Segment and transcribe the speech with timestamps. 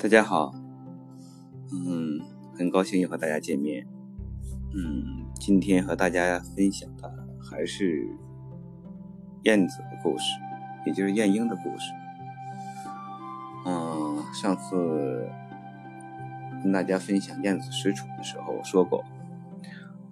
[0.00, 0.54] 大家好，
[1.72, 2.20] 嗯，
[2.56, 3.84] 很高兴又和大家见面。
[4.72, 7.12] 嗯，今天和大家分享的
[7.42, 8.08] 还是
[9.42, 10.38] 燕子的故事，
[10.86, 11.92] 也就是晏婴的故事。
[13.66, 15.28] 嗯，上次
[16.62, 19.04] 跟大家分享晏子使楚的时候说过，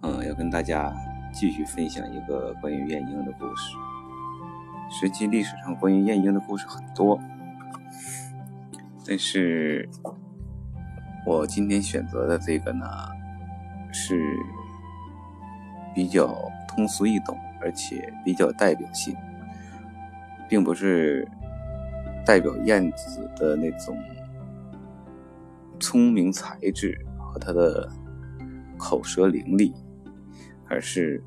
[0.03, 0.93] 嗯，要跟大家
[1.33, 3.77] 继续分享一个关于晏婴的故事。
[4.91, 7.21] 实际历史上关于晏婴的故事很多。
[9.09, 9.89] 但是，
[11.25, 12.85] 我今天选择的这个呢，
[13.93, 14.21] 是
[15.95, 19.15] 比较通俗易懂，而且比较代表性，
[20.49, 21.27] 并不是
[22.25, 23.97] 代表燕子的那种
[25.79, 27.89] 聪明才智和他的
[28.77, 29.73] 口舌伶俐，
[30.69, 31.23] 而是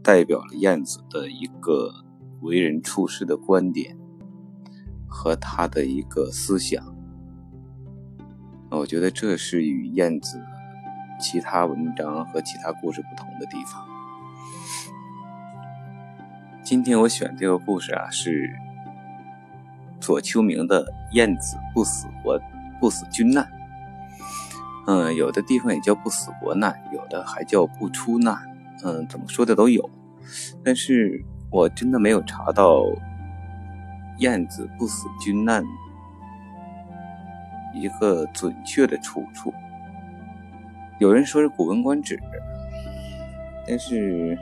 [0.00, 1.92] 代表了燕子的一个
[2.40, 3.96] 为人处事的观点。
[5.14, 6.82] 和他的一个思想，
[8.70, 10.40] 我觉得这是与燕子
[11.20, 13.86] 其他文章和其他故事不同的地方。
[16.64, 18.50] 今天我选这个故事啊，是
[20.00, 22.40] 左丘明的《燕子不死国
[22.80, 23.44] 不死君难》。
[24.86, 28.36] 嗯，有的地方也叫不死国难，有的还叫不出难。
[28.82, 29.88] 嗯，怎么说的都有，
[30.64, 32.82] 但是我真的没有查到。
[34.22, 35.64] 燕子不死君难，
[37.74, 39.52] 一个准确的出处。
[41.00, 42.16] 有人说是《古文观止》，
[43.66, 44.38] 但是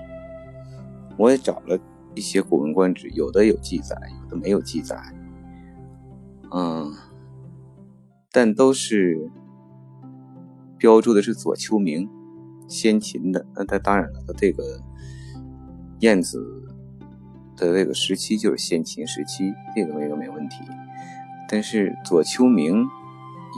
[1.17, 1.79] 我也找了
[2.15, 5.01] 一些《古文观止》，有的有记载，有的没有记载。
[6.53, 6.93] 嗯，
[8.31, 9.31] 但都是
[10.77, 12.07] 标注的是左丘明，
[12.69, 13.47] 先秦的。
[13.55, 14.63] 那他当然了，他这个
[16.01, 16.60] 燕子。
[17.61, 20.65] 的这个时期就是先秦时期，这个没有没问题。
[21.49, 22.83] 但是左丘明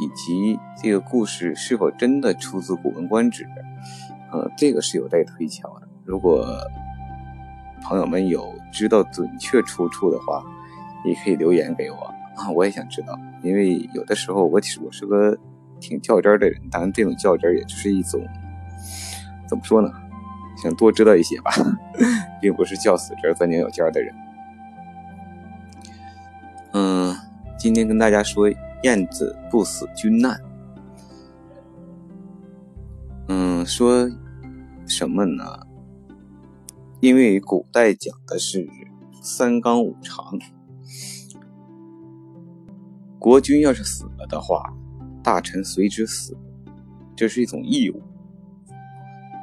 [0.03, 3.45] 以及这个故事是否真的出自《古文观止》，
[4.33, 5.89] 呃，这个是有待推敲的。
[6.05, 6.45] 如果
[7.83, 10.43] 朋友们有知道准确出处的话，
[11.05, 11.97] 也可以留言给我
[12.37, 13.19] 啊，我也想知道。
[13.43, 15.37] 因为有的时候我我是个
[15.81, 18.21] 挺较真的人，当然这种较真也就是一种
[19.49, 19.93] 怎么说呢？
[20.63, 21.51] 想多知道一些吧，
[22.41, 24.15] 并不是叫死这钻牛角尖的人。
[26.73, 27.17] 嗯，
[27.59, 28.49] 今天跟大家说
[28.85, 30.41] 燕子不死君难。
[33.27, 34.09] 嗯，说
[34.87, 35.67] 什么呢？
[37.01, 38.69] 因为古代讲的是
[39.21, 40.39] 三纲五常，
[43.19, 44.73] 国君要是死了的话，
[45.25, 46.37] 大臣随之死，
[47.17, 48.01] 这是一种义务。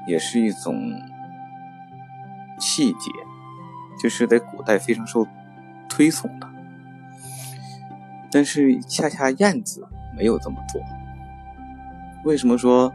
[0.08, 0.92] 也是一种
[2.60, 3.10] 气节，
[3.98, 5.26] 就是在古代非常受
[5.88, 6.48] 推崇的。
[8.32, 10.82] 但是恰恰燕子没有这么做。
[12.26, 12.94] 为什么说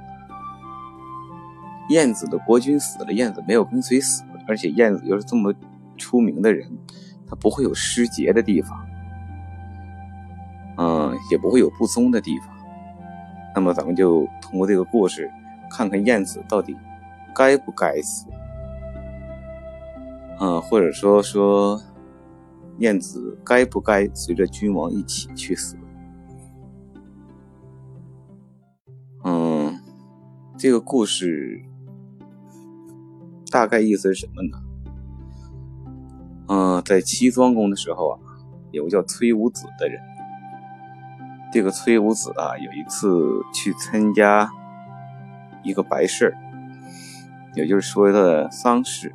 [1.89, 4.23] 燕子的国君死了，燕子没有跟随死？
[4.47, 5.53] 而且燕子又是这么
[5.97, 6.71] 出名的人，
[7.27, 8.87] 他不会有失节的地方，
[10.77, 12.49] 嗯，也不会有不忠的地方。
[13.55, 15.31] 那么咱们就通过这个故事，
[15.71, 16.77] 看看燕子到底。
[17.37, 18.27] 该不该死？
[20.41, 21.81] 嗯，或者说说，
[22.79, 25.77] 燕子该不该随着君王一起去死？
[29.23, 29.81] 嗯，
[30.59, 31.63] 这个故事
[33.51, 34.59] 大概意思是什么呢？
[36.49, 38.19] 嗯，在齐庄公的时候啊，
[38.71, 40.01] 有个叫崔武子的人。
[41.53, 44.51] 这个崔武子啊，有一次去参加
[45.63, 46.37] 一个白事儿。
[47.55, 49.15] 也就是说的丧事，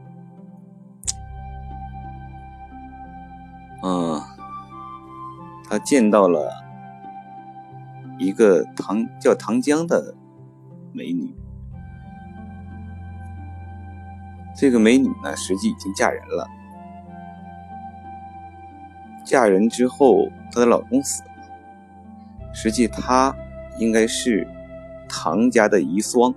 [3.89, 4.21] 嗯，
[5.67, 6.47] 他见到了
[8.19, 10.13] 一个唐叫唐江的
[10.93, 11.35] 美女。
[14.55, 16.47] 这个美女呢，实际已经嫁人了。
[19.25, 21.29] 嫁人之后，她的老公死了。
[22.53, 23.35] 实际她
[23.79, 24.47] 应该是
[25.07, 26.35] 唐家的遗孀。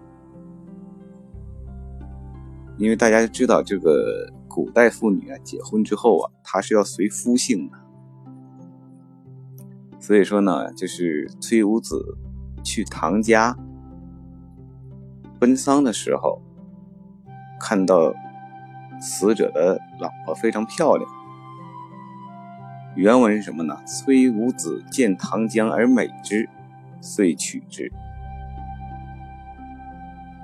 [2.79, 7.79] 因为大家知道，这个古代妇女啊，结婚之后啊，她是要随夫姓的。
[9.99, 12.19] 所以说呢，就是崔武子
[12.63, 13.57] 去唐家
[15.39, 16.43] 奔丧的时候，
[17.59, 18.13] 看到
[19.01, 21.09] 死者的老婆非常漂亮。
[22.95, 23.75] 原文是什么呢？
[23.87, 26.47] 崔武子见唐江而美之，
[27.01, 27.91] 遂娶之。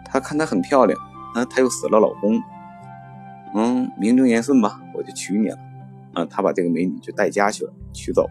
[0.02, 0.98] 他看她很漂亮。
[1.34, 2.40] 那她又死了老公，
[3.54, 5.58] 嗯，名正言顺吧，我就娶你了，
[6.14, 8.30] 啊，他把这个美女就带家去了，娶走了。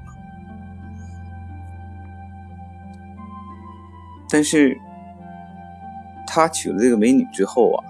[4.30, 4.78] 但是
[6.26, 7.84] 他娶了这个美女之后啊，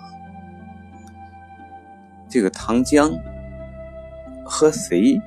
[2.30, 3.12] 这个唐江
[4.46, 5.20] 和谁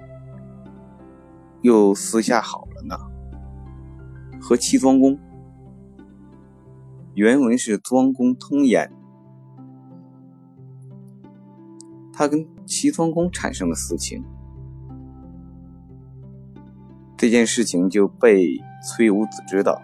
[1.62, 2.97] 又私下好了呢？
[4.41, 5.19] 和齐庄公。
[7.14, 8.88] 原文是《庄公通焉》，
[12.20, 14.22] 他跟齐庄公产生了私情，
[17.17, 19.81] 这件事情就被崔武子知道。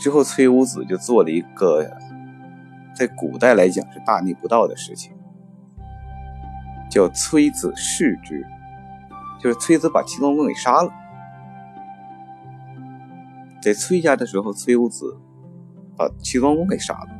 [0.00, 1.88] 之后，崔武子就做了一个
[2.96, 5.14] 在古代来讲是大逆不道的事情，
[6.90, 8.44] 叫崔子弑之，
[9.38, 10.90] 就是崔子把齐庄公给杀了。
[13.62, 15.16] 在崔家的时候，崔武子
[15.96, 17.13] 把齐庄公给杀了。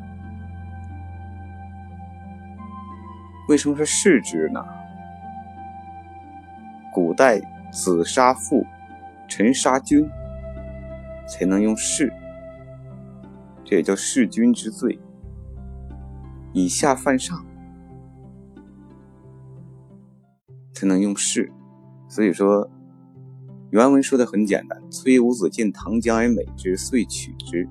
[3.48, 4.64] 为什么是弑之呢？
[6.92, 8.64] 古代子杀父，
[9.28, 10.08] 臣杀君，
[11.26, 12.12] 才能用弑，
[13.64, 14.98] 这也叫弑君之罪，
[16.52, 17.44] 以下犯上，
[20.72, 21.50] 才能用弑。
[22.08, 22.70] 所以说。
[23.70, 27.68] 原文说的很简单：崔武子见唐江而美之，遂取之。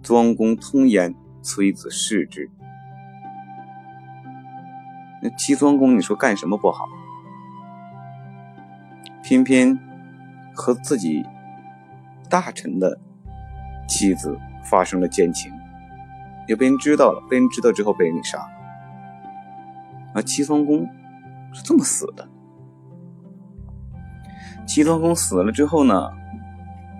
[0.00, 1.12] 庄公通焉，
[1.42, 2.48] 崔子弑之。
[5.20, 6.86] 那齐庄公，你说干什么不好？
[9.22, 9.78] 偏偏
[10.54, 11.26] 和自己
[12.30, 12.98] 大臣的
[13.88, 15.52] 妻子发生了奸情，
[16.46, 17.20] 也被人知道了。
[17.28, 18.48] 被人知道之后，被人给杀了。
[20.14, 20.86] 啊，齐庄公
[21.52, 22.26] 是这么死的。
[24.66, 26.10] 齐庄公死了之后呢，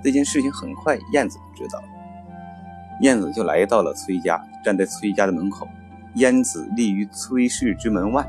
[0.02, 1.86] 这件事情很快燕子就知道了。
[3.00, 5.68] 燕子就来到了崔家，站在崔家的门口。
[6.18, 8.28] 燕子立于崔氏之门外。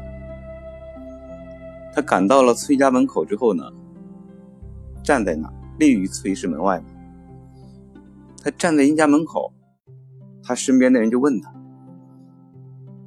[1.94, 3.64] 他赶到了崔家门口之后呢，
[5.04, 6.82] 站在那，立于崔氏门外。
[8.42, 9.54] 他站在人家门口，
[10.42, 11.54] 他身边的人就问他：“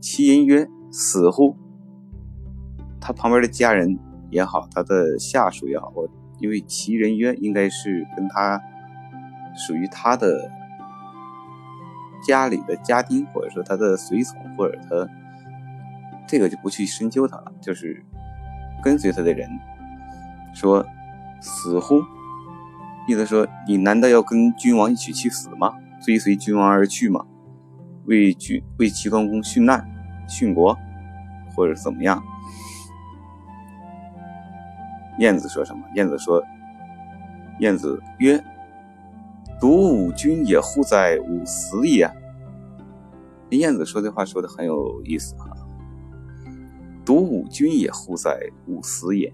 [0.00, 1.56] 齐人曰：死乎？”
[3.00, 3.99] 他旁边的家人
[4.31, 6.08] 也好，他的下属也好，我。
[6.38, 8.61] 因为齐人曰应该是跟他
[9.55, 10.50] 属于他的
[12.26, 15.08] 家里的家丁，或者说他的随从，或者他
[16.26, 17.52] 这个就不去深究他了。
[17.60, 18.04] 就是
[18.82, 19.48] 跟随他的人
[20.54, 20.84] 说
[21.40, 22.02] ：“死乎？”
[23.08, 25.74] 意思说你难道要跟君王一起去死吗？
[26.00, 27.24] 追随君王而去吗？
[28.06, 29.88] 为君为齐桓公殉难、
[30.28, 30.76] 殉国，
[31.54, 32.22] 或者怎么样？
[35.19, 35.84] 晏子说什么？
[35.94, 36.42] 晏子说
[37.60, 38.42] ：“晏子曰
[39.62, 41.17] ：‘独吾君也乎哉？
[41.20, 42.11] 吾死也。’”
[43.50, 45.55] 晏子说这话说的很有意思啊。
[47.06, 48.37] “独吾君也乎哉？
[48.67, 49.32] 吾死也。”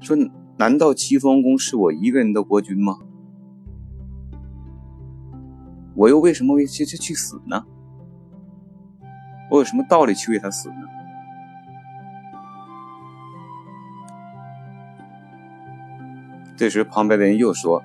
[0.00, 0.16] 说
[0.56, 2.98] 难道齐桓公是我一个人的国君吗？
[5.94, 7.62] 我又为什么为去去去死呢？
[9.50, 10.76] 我有什么道理去为他死呢？
[16.62, 17.82] 这时，旁边的人又说：“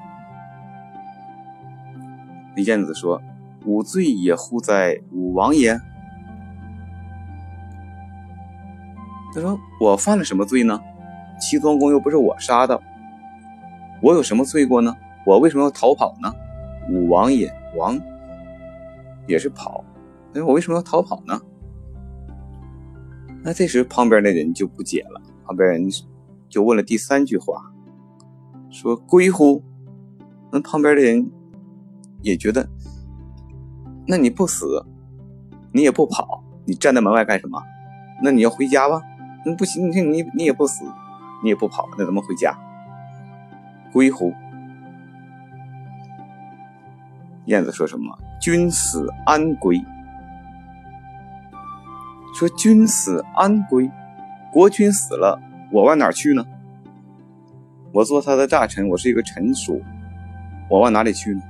[2.55, 3.21] 李建子说
[3.67, 5.01] ：“吾罪也乎哉？
[5.11, 5.77] 吾王也。”
[9.35, 10.79] 他说：“我犯了什么罪呢？
[11.41, 12.81] 齐庄公又不是我杀的，
[14.01, 14.95] 我有什么罪过呢？
[15.25, 16.33] 我为什么要逃跑呢？
[16.89, 17.99] 武王也，王
[19.27, 19.83] 也是跑，
[20.31, 21.37] 那我为什么要逃跑呢？”
[23.43, 25.89] 那这时旁边的人就不解了，旁边人
[26.47, 27.73] 就问了第三句话，
[28.69, 29.63] 说：“归乎？”
[30.51, 31.31] 那旁边的人
[32.21, 32.69] 也觉得，
[34.05, 34.85] 那你不死，
[35.71, 37.61] 你也不跑，你站在门外干什么？
[38.23, 39.01] 那你要回家吧？
[39.45, 40.83] 那不行，你你你也不死，
[41.41, 42.55] 你也不跑，那怎么回家？
[43.91, 44.31] 归乎？
[47.45, 48.15] 燕子说什么？
[48.39, 49.83] 君死安归？
[52.41, 53.87] 说君死安归？
[54.51, 55.39] 国君死了，
[55.71, 56.43] 我往哪去呢？
[57.93, 59.79] 我做他的大臣，我是一个臣属，
[60.67, 61.41] 我往哪里去呢？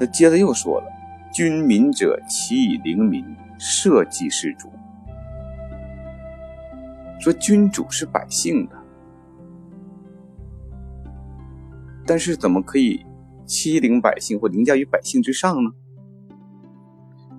[0.00, 0.90] 他接着又说了
[1.32, 3.24] ：“君民者，其以灵民，
[3.60, 4.68] 社稷是主。”
[7.22, 8.76] 说君主是百姓的，
[12.04, 13.06] 但是怎么可以
[13.46, 15.70] 欺凌百姓或凌驾于百姓之上呢？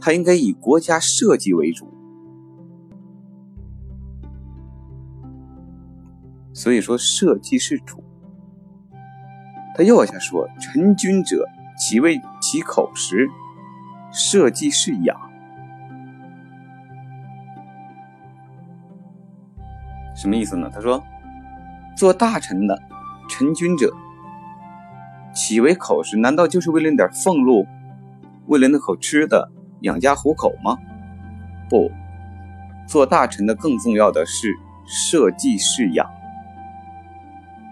[0.05, 1.91] 他应该以国家社稷为主，
[6.53, 8.03] 所以说社稷是主。
[9.73, 11.43] 他又往下说：“臣君者，
[11.75, 13.27] 其为其口实，
[14.13, 15.19] 社稷是养。
[20.15, 20.69] 什么意思呢？
[20.71, 21.03] 他说，
[21.97, 22.79] 做大臣的
[23.27, 23.91] 臣君者，
[25.33, 26.15] 岂为口实？
[26.15, 27.65] 难道就是为了那点俸禄，
[28.45, 29.51] 为了那口吃的
[29.85, 30.77] 养家糊口吗？
[31.69, 31.91] 不，
[32.87, 34.51] 做大臣的更重要的是
[34.87, 36.09] 社稷是养，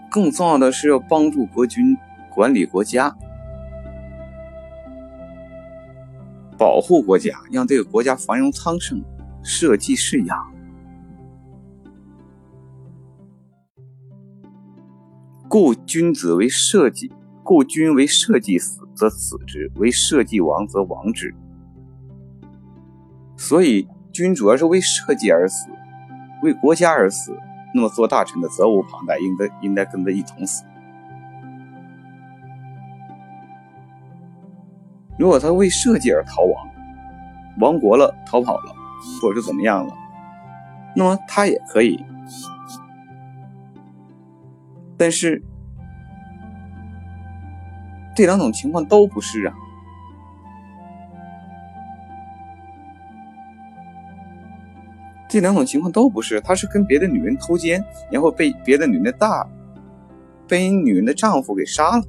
[0.08, 1.96] 更重要的是要帮助国君
[2.30, 3.14] 管理国家。
[6.56, 9.02] 保护国家，让这个国家繁荣昌盛，
[9.42, 10.54] 社稷是养。
[15.48, 21.34] 故君子为社稷，故君为社稷死，则死之；为社稷亡，则亡之。
[23.46, 25.68] 所以，君主要是为社稷而死，
[26.42, 27.38] 为国家而死，
[27.74, 30.64] 那么做大臣的责无旁贷，应该应该跟他一同死。
[35.18, 36.66] 如果他为社稷而逃亡，
[37.60, 38.74] 亡国了，逃跑了，
[39.20, 39.94] 或者是怎么样了，
[40.96, 42.02] 那么他也可以。
[44.96, 45.44] 但是
[48.16, 49.54] 这两种情况都不是啊，
[55.34, 56.40] 这两种情况都不是。
[56.42, 59.44] 他是跟别的女人偷奸，然后被别的女人大，
[60.46, 62.04] 被女人的丈夫给杀了。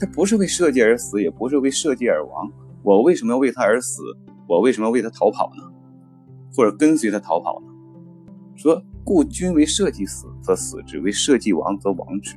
[0.00, 2.50] 他不是为社稷而死，也不是为社稷而亡。
[2.82, 4.02] 我为什么要为他而死？
[4.48, 5.62] 我为什么要为他逃跑呢？
[6.52, 7.68] 或者跟随他逃跑呢？
[8.56, 12.34] 说故君为社稷死，则死之；为社稷亡，则亡之。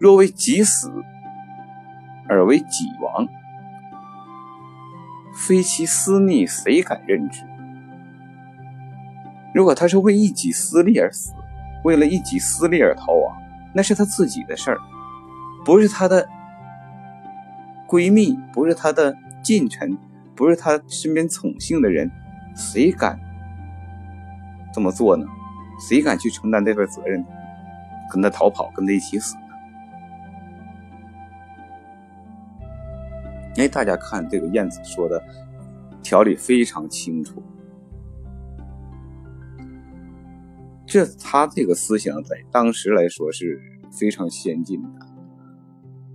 [0.00, 0.90] 若为己死
[2.28, 3.24] 而为己亡，
[5.32, 7.44] 非其私逆，谁敢任之？
[9.56, 11.32] 如果他是为一己私利而死，
[11.82, 13.34] 为了一己私利而逃亡，
[13.74, 14.78] 那是他自己的事儿。
[15.64, 16.28] 不是她的
[17.88, 19.96] 闺蜜，不是他的近臣，
[20.34, 22.10] 不是他身边宠幸的人，
[22.54, 23.18] 谁敢
[24.74, 25.26] 这么做呢？
[25.88, 27.24] 谁敢去承担这份责任，
[28.12, 29.40] 跟他逃跑，跟他一起死呢？
[33.56, 35.24] 哎，大家看这个燕子说的
[36.02, 37.42] 条理非常清楚，
[40.86, 44.88] 这他这个思想在当时来说是非常先进的。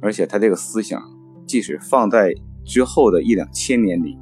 [0.02, 1.00] 而且他这个思想，
[1.46, 2.34] 即使放在
[2.66, 4.18] 之后的一两千年里，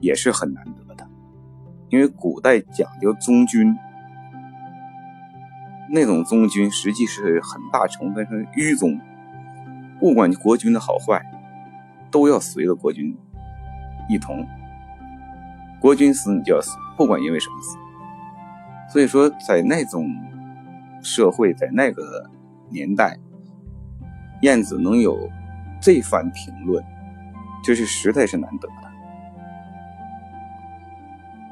[0.00, 1.08] 也是很难得的。
[1.88, 3.74] 因为古代讲究忠君，
[5.90, 9.00] 那种忠君实际是很大成分是愚忠，
[9.98, 11.24] 不管国君的好坏，
[12.10, 13.16] 都要随着国君
[14.08, 14.46] 一同。
[15.80, 17.78] 国君死你就要死，不管因为什么死。
[18.92, 20.06] 所以说，在那种
[21.02, 22.28] 社会，在那个
[22.68, 23.16] 年代。
[24.42, 25.28] 燕子能有
[25.82, 26.82] 这番评论，
[27.62, 28.74] 这是实在是难得的。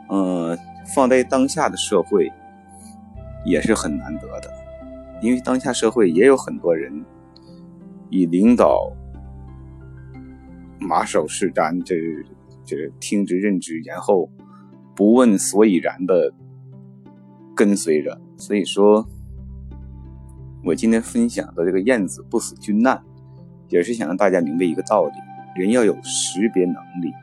[0.08, 2.32] 嗯，放在当下的社会
[3.44, 4.50] 也是很难得的，
[5.20, 7.04] 因为当下社会也有很多人
[8.08, 8.90] 以领导
[10.80, 11.94] 马首是瞻，这
[12.64, 14.30] 这听之任之，然后
[14.96, 16.32] 不问所以然的
[17.58, 19.04] 跟随着，所以说。
[20.64, 23.00] 我今天分享的这个“燕子不死君难”，
[23.70, 25.12] 也是想让大家明白一个道理：
[25.54, 27.14] 人要有识别能力，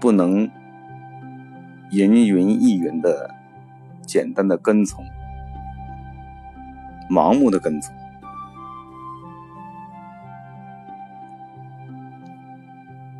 [0.00, 0.50] 不能
[1.90, 3.32] 人云亦云的
[4.04, 5.02] 简单的跟从、
[7.08, 7.94] 盲目的跟从。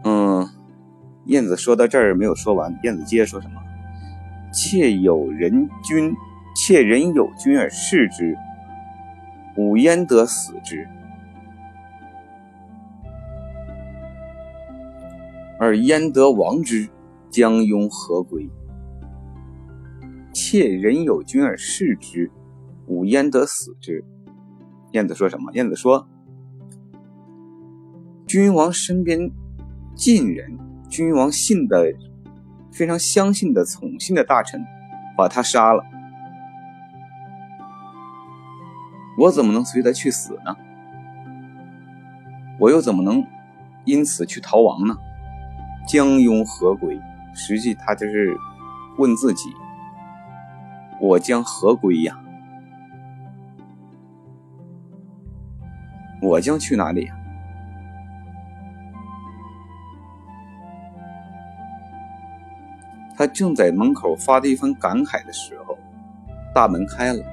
[0.03, 0.47] 嗯，
[1.27, 3.62] 燕子说到这儿没有说完，燕子接着说什么？
[4.53, 6.15] 妾有人君。
[6.55, 8.37] 妾人有君而视之，
[9.57, 10.87] 吾焉得死之？
[15.59, 16.91] 而焉得亡之？
[17.31, 18.51] 将庸何归？
[20.35, 22.31] 妾人有君而视之，
[22.87, 24.05] 吾焉得死之？
[24.93, 25.51] 燕子说什么？
[25.55, 26.07] 燕子说：
[28.27, 29.31] 君王身边
[29.95, 30.59] 近人，
[30.91, 31.91] 君王信的
[32.73, 34.65] 非常相信的宠信的大臣，
[35.17, 35.85] 把他杀了。
[39.19, 40.57] 我怎么能随他去死呢？
[42.59, 43.23] 我又怎么能
[43.85, 44.97] 因此去逃亡呢？
[45.87, 46.99] 将庸何归？
[47.35, 48.37] 实际他就是
[48.99, 49.55] 问自己：
[51.01, 52.19] 我将何归呀？
[56.21, 57.17] 我将去哪里呀？
[63.23, 65.79] 他正在门口发这一番感慨的时候，
[66.53, 67.25] 大门开了。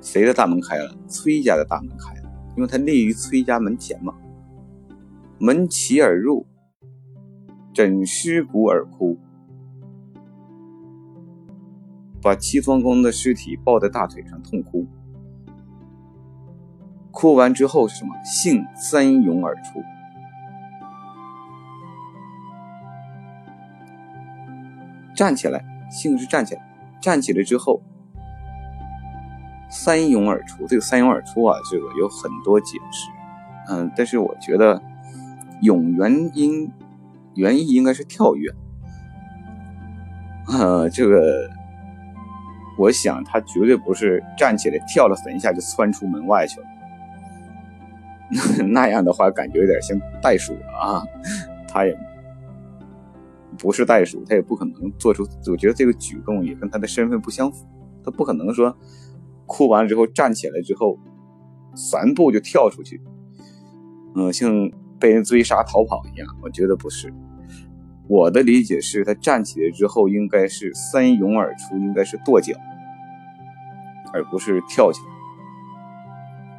[0.00, 0.90] 谁的大门开了？
[1.06, 2.30] 崔家的大门开了。
[2.56, 4.14] 因为他立于崔家门前嘛。
[5.38, 6.46] 门起而入，
[7.74, 9.18] 枕尸骨而哭，
[12.22, 14.86] 把齐庄公的尸体抱在大腿上痛哭。
[17.10, 18.14] 哭完之后是什么？
[18.24, 19.82] 幸三涌而出。
[25.20, 26.62] 站起来，姓是站起来，
[26.98, 27.82] 站起来之后，
[29.68, 30.66] 三涌而出。
[30.66, 33.10] 这个三涌而出啊，这个有很多解释，
[33.68, 34.82] 嗯，但是我觉得
[35.60, 36.72] 涌原因
[37.34, 38.50] 原意应该是跳跃，
[40.48, 41.50] 呃，这个
[42.78, 46.66] 我想他绝对不是站起来跳了三下就窜出门外去了，
[48.72, 51.04] 那样的话感觉有点像袋鼠啊，
[51.68, 51.94] 他也。
[53.60, 55.22] 不是袋鼠，他也不可能做出。
[55.50, 57.66] 我觉得这个举动也跟他的身份不相符。
[58.02, 58.74] 他不可能说
[59.44, 60.98] 哭完之后站起来之后
[61.74, 62.98] 三步就跳出去，
[64.14, 64.50] 嗯，像
[64.98, 66.26] 被人追杀逃跑一样。
[66.42, 67.12] 我觉得不是。
[68.08, 72.54] 我的理解是他站起来之后应该是三涌而出，应该是跺脚，
[74.12, 75.06] 而不是跳起来。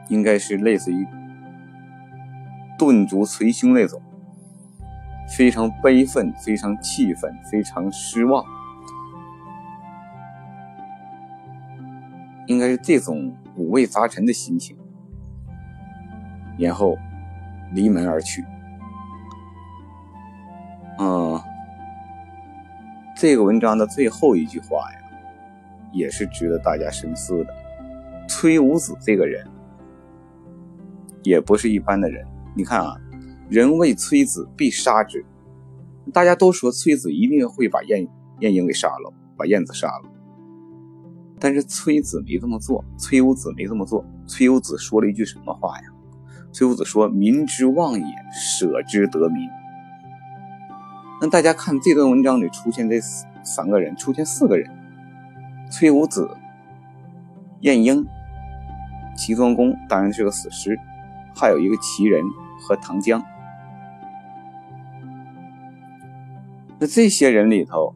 [0.10, 1.08] 应该是类似于
[2.78, 4.02] 顿足捶胸那种。
[5.28, 8.44] 非常悲愤，非常气愤，非常失望，
[12.48, 14.78] 应该是这种五味杂陈的心情，
[16.58, 16.98] 然后
[17.72, 18.44] 离门而去。
[21.00, 21.42] 嗯，
[23.16, 25.00] 这个文章的最后一句话呀，
[25.94, 27.54] 也是值得大家深思的。
[28.28, 29.48] 崔武子这个人，
[31.24, 32.28] 也不是一般的人。
[32.54, 33.01] 你看啊。
[33.52, 35.26] 人为崔子必杀之，
[36.14, 38.08] 大家都说崔子一定会把晏
[38.40, 40.10] 晏婴给杀了，把晏子杀了。
[41.38, 44.06] 但是崔子没这么做，崔武子没这么做。
[44.26, 45.84] 崔武子说了一句什么话呀？
[46.54, 49.50] 崔武子说：“民之望也，舍之得民。”
[51.20, 53.02] 那大家看这段文章里出现这
[53.44, 54.72] 三个人，出现四个人：
[55.70, 56.38] 崔武子、
[57.60, 58.08] 晏婴、
[59.18, 60.80] 齐庄公，当然是个死尸，
[61.36, 62.24] 还有一个齐人
[62.62, 63.22] 和唐江。
[66.82, 67.94] 那这些人里头，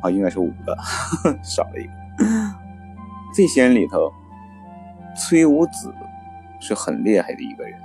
[0.00, 0.76] 啊，应该是五个，
[1.42, 1.90] 少了一个。
[3.34, 4.12] 这些人里头，
[5.16, 5.92] 崔武子
[6.60, 7.76] 是很厉害的一个人。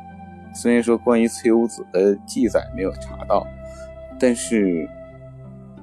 [0.53, 3.47] 虽然说关于崔武子的记载没有查到，
[4.19, 4.87] 但是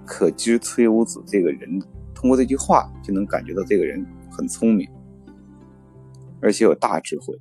[0.05, 1.83] 可知崔武子这个人，
[2.15, 4.89] 通过这句话就能感觉到这个人很聪明，
[6.41, 7.37] 而且有大智慧。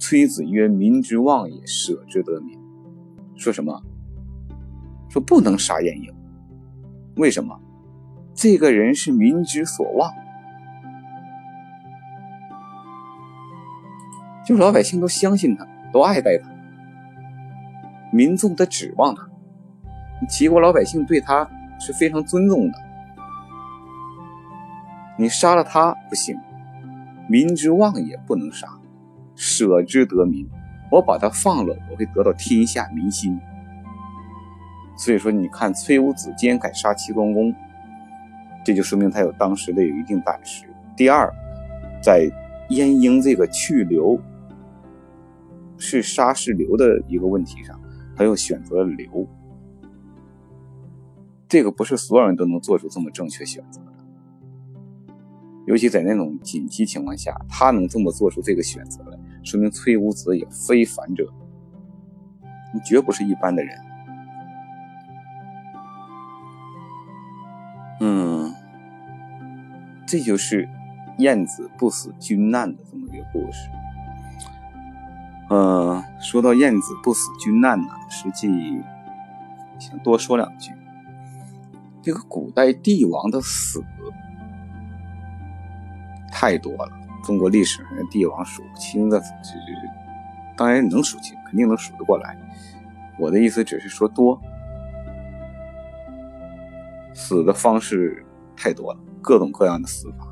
[0.00, 2.58] 崔子曰：“民之望也，舍之得民。”
[3.38, 3.80] 说什么？
[5.08, 6.12] 说不能杀晏婴，
[7.16, 7.58] 为什么？
[8.34, 10.12] 这个人是民之所望，
[14.46, 16.48] 就是老百姓都相信他，都爱戴他，
[18.12, 19.28] 民众都指望他，
[20.28, 21.48] 齐国老百姓对他
[21.80, 22.78] 是非常尊重的。
[25.18, 26.38] 你杀了他不行，
[27.28, 28.68] 民之望也不能杀，
[29.34, 30.48] 舍之得民。
[30.92, 33.40] 我把他放了，我会得到天下民心。
[34.98, 37.54] 所以说，你看崔武子竟然敢杀齐庄公，
[38.64, 40.66] 这就说明他有当时的有一定胆识。
[40.96, 41.32] 第二，
[42.02, 42.28] 在
[42.70, 44.20] 燕婴这个去留
[45.78, 47.80] 是杀是留的一个问题上，
[48.16, 49.26] 他又选择了留。
[51.46, 55.14] 这个不是所有人都能做出这么正确选择的，
[55.66, 61.32] 尤其在那种紧急情况下，他能这么做出这个选择来，说明崔武子也非凡者，
[62.74, 63.87] 你绝不是一般的人。
[70.08, 70.66] 这就是
[71.18, 73.68] 晏子不死君难的这么一个故事。
[75.50, 78.82] 呃，说到晏子不死君难呢，实际
[79.78, 80.72] 想多说两句。
[82.00, 83.84] 这个古代帝王的死
[86.32, 86.90] 太多了，
[87.22, 92.34] 中国历史上的帝王数不清的，这这当然能数清，肯定能数得过来。
[93.18, 94.40] 我的意思只是说多。
[97.12, 98.24] 死的方式
[98.56, 100.26] 太多了，各种各样的死法。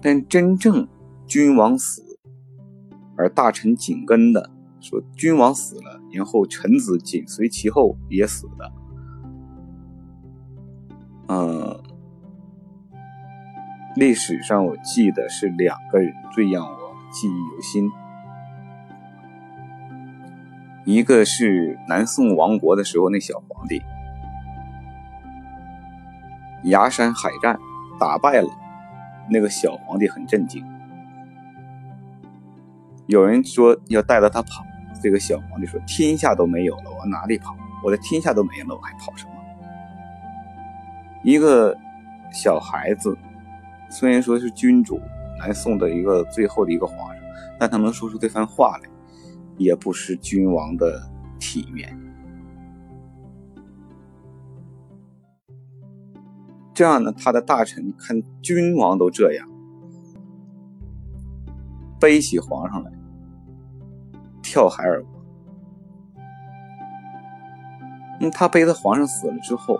[0.00, 0.86] 但真正
[1.26, 2.18] 君王死
[3.16, 8.72] 而大臣紧跟的，说君王死了，然后臣子紧随其后也死的，
[11.28, 11.80] 嗯，
[13.96, 17.90] 历史上我记得是两个人最让我记忆犹新，
[20.84, 23.80] 一个是南宋亡国的时候那小皇帝。
[26.64, 27.58] 崖山海战
[27.98, 28.48] 打败了
[29.30, 30.64] 那个小皇帝，很震惊。
[33.06, 34.64] 有人说要带着他跑，
[35.02, 37.54] 这个小皇帝说：“天下都没有了，我哪里跑？
[37.82, 39.32] 我的天下都没了，我还跑什么？”
[41.22, 41.76] 一个
[42.32, 43.16] 小孩子，
[43.90, 45.00] 虽然说是君主
[45.38, 47.16] 南宋的一个最后的一个皇上，
[47.58, 48.88] 但他能说出这番话来，
[49.58, 51.00] 也不失君王的
[51.38, 51.94] 体面。
[56.74, 59.48] 这样呢，他的大臣看君王都这样，
[62.00, 62.90] 背起皇上来，
[64.42, 65.10] 跳海而亡。
[68.18, 69.78] 那他背着皇上死了之后，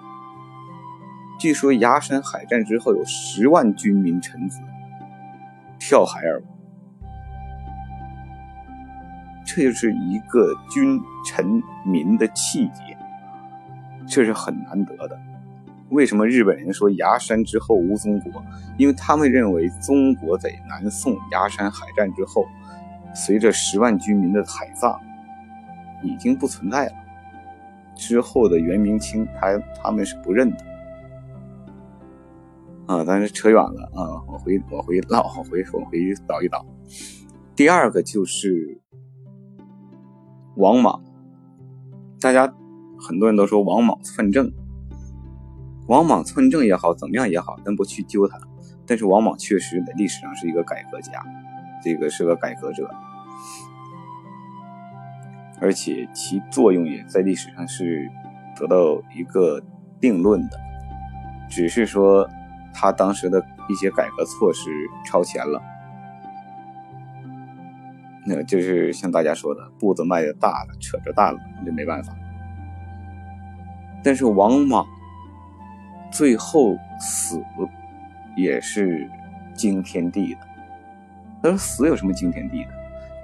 [1.39, 4.61] 据说崖山海战之后有十万军民臣子
[5.81, 6.49] 跳海而亡，
[9.45, 12.97] 这就是一个君臣民的气节，
[14.07, 15.21] 这是很难得的。
[15.95, 18.45] 为什么日本人说崖山之后无中国？
[18.77, 22.45] 因为他们认为中国在南宋崖山海战之后，
[23.15, 25.01] 随着十万居民的海葬，
[26.03, 26.93] 已经不存在了。
[27.95, 30.57] 之后的元明清，他他们是不认的。
[32.87, 36.67] 啊，但是扯远了啊，我回我回唠，我回我回倒一倒。
[37.55, 38.81] 第二个就是
[40.57, 41.01] 王莽，
[42.21, 42.53] 大家
[42.99, 44.53] 很多人都说王莽篡政。
[45.87, 48.39] 王莽篡政也好，怎么样也好，咱不去揪他。
[48.87, 51.23] 但是王莽确实在历史上是一个改革家，
[51.83, 52.89] 这个是个改革者，
[55.61, 58.11] 而且其作用也在历史上是
[58.57, 59.63] 得到一个
[60.01, 60.59] 定论的。
[61.51, 62.27] 只是说
[62.73, 64.71] 他当时的一些改革措施
[65.05, 65.63] 超前了，
[68.27, 72.15] 那就是像大家说的，步子迈的大了，扯着大了，那没办法。
[74.03, 74.87] 但是王莽。
[76.15, 77.43] 最后死
[78.37, 79.11] 也是
[79.53, 80.41] 惊天地的。
[81.43, 82.71] 他说：“死有什么惊天地的？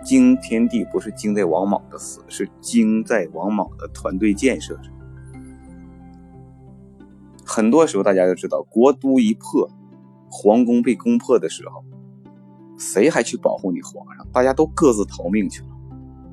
[0.03, 4.93] 惊天地不是惊在王莽的死，是惊在王莽的团队建设上。
[7.47, 9.71] 很多时候大家都知道，国都一破，
[10.29, 11.85] 皇宫被攻破的时候，
[12.77, 14.27] 谁还去保护你皇上？
[14.33, 15.69] 大家都各自逃命去了。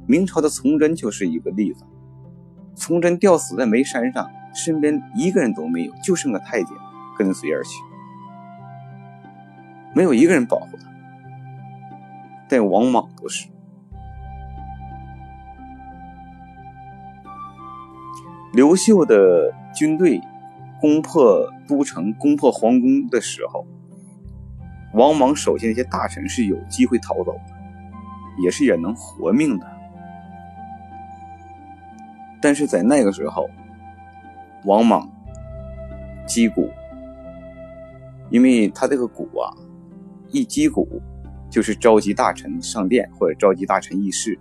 [0.08, 1.84] 明朝的崇祯就是一个例子，
[2.76, 6.76] 崇祯吊死在煤山上。”身边一个人都没有，就剩个太监
[7.16, 7.80] 跟随而去，
[9.94, 10.90] 没有一个人保护他。
[12.50, 13.48] 但王莽不是。
[18.54, 20.20] 刘秀的军队
[20.82, 23.64] 攻破都城、攻破皇宫的时候，
[24.94, 27.54] 王莽手下那些大臣是有机会逃走的，
[28.42, 29.68] 也是也能活命的。
[32.42, 33.48] 但是在那个时候。
[34.66, 35.10] 王莽
[36.28, 36.70] 击鼓，
[38.30, 39.54] 因为他这个鼓啊，
[40.30, 41.02] 一击鼓
[41.50, 44.38] 就是召集大臣上殿或者召集大臣议事。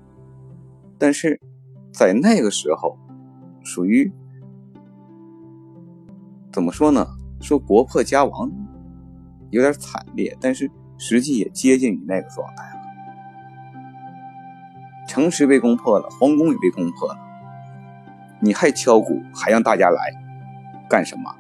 [0.99, 1.41] 但是
[1.93, 2.99] 在那个时候，
[3.63, 4.11] 属于
[6.51, 7.07] 怎么说呢？
[7.41, 8.51] 说国破家亡
[9.51, 12.81] 有点惨烈，但是实际也接近于那个状态了。
[15.07, 17.26] 城池被攻破了，皇宫也被攻破了。
[18.41, 20.13] 你还敲鼓，还让大家来
[20.89, 21.35] 干什么？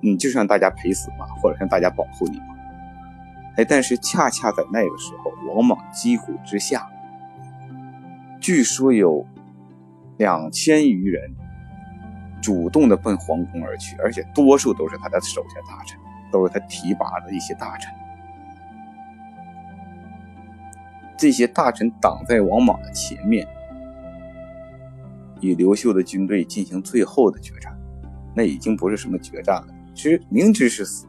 [0.00, 1.26] 你就是让大家陪死吗？
[1.40, 2.46] 或者让大家保护你吗？
[3.56, 6.88] 哎，但是恰恰在那个时候，王莽击鼓之下，
[8.40, 9.26] 据说有
[10.16, 11.30] 两千余人
[12.40, 16.00] 主动的奔皇宫而去，而且多数都是他的手下大臣，
[16.32, 17.92] 都是他提拔的一些大臣。
[21.16, 23.46] 这些大臣挡在王莽的前面。
[25.42, 27.76] 与刘秀的军队进行最后的决战，
[28.34, 31.06] 那已经不是什么决战了，知明知是死，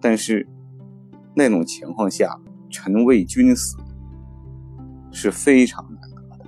[0.00, 0.46] 但是
[1.34, 2.38] 那种情况下，
[2.70, 3.76] 臣为君死
[5.10, 6.46] 是非常难得的。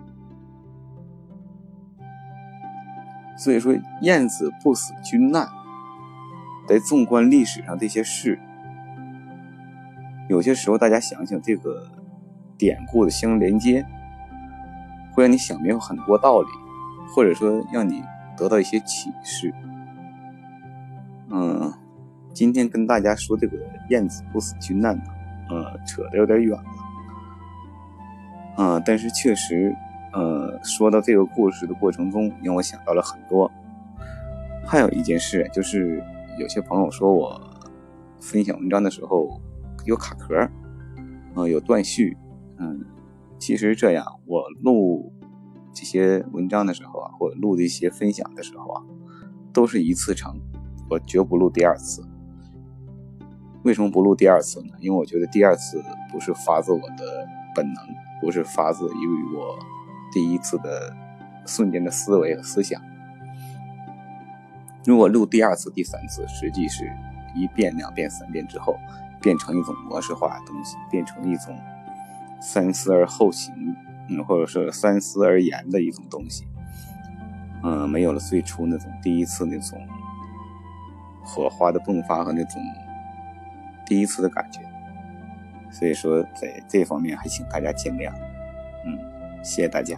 [3.36, 5.48] 所以说，晏子不死君难。
[6.68, 8.38] 得纵观历史上这些事，
[10.28, 11.90] 有些时候大家想想这个
[12.56, 13.84] 典故的相连接。
[15.12, 16.48] 会让你想明白很多道理，
[17.14, 18.02] 或者说让你
[18.36, 19.52] 得到一些启示。
[21.30, 21.72] 嗯，
[22.32, 23.56] 今天跟大家说这个
[23.90, 25.02] 晏子不死君难呢，
[25.50, 26.64] 嗯，扯得有点远了。
[28.58, 29.74] 嗯，但是确实，
[30.12, 33.50] 呃，说到这个故事的过程中，让我想到了很多。
[34.64, 36.02] 还有一件事，就是
[36.38, 37.40] 有些朋友说我
[38.20, 39.40] 分享文章的时候
[39.84, 40.48] 有卡壳，
[41.34, 42.16] 嗯，有断续，
[42.58, 42.84] 嗯。
[43.42, 45.12] 其实这样，我录
[45.74, 48.82] 这些文章的时候啊，或者录这些分享的时候啊，
[49.52, 50.40] 都是一次成，
[50.88, 52.06] 我绝不录第二次。
[53.64, 54.74] 为什么不录第二次呢？
[54.78, 57.84] 因为我觉得第二次不是发自我的本能，
[58.20, 59.58] 不是发自于我
[60.12, 60.96] 第一次的
[61.44, 62.80] 瞬间的思维和思想。
[64.84, 66.88] 如果录第二次、第三次，实际是
[67.34, 68.76] 一遍、两遍、三遍之后，
[69.20, 71.52] 变成一种模式化的东西，变成一种
[72.42, 73.54] 三思而后行，
[74.08, 76.44] 嗯，或者是三思而言的一种东西。
[77.62, 79.80] 嗯，没有了最初那种第一次那种
[81.22, 82.60] 火花的迸发和那种
[83.86, 84.60] 第一次的感觉，
[85.70, 88.12] 所以说在这方面还请大家见谅。
[88.84, 88.98] 嗯，
[89.44, 89.96] 谢谢大家。